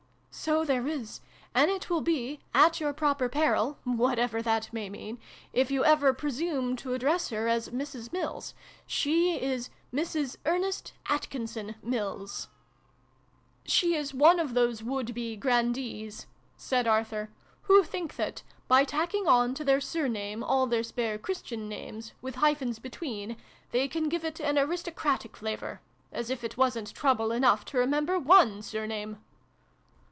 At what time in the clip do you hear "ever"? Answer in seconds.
5.83-6.13